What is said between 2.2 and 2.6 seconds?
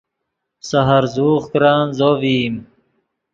ڤئیم